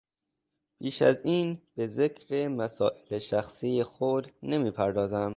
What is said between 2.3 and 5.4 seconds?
مسائل شخصی خود نمیپردازم.